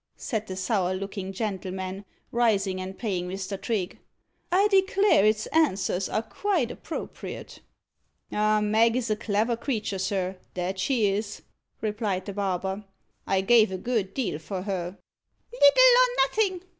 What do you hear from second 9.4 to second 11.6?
creature, sir that she is,"